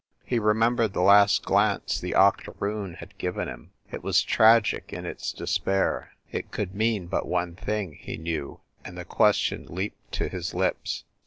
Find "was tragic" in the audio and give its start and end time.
4.01-4.91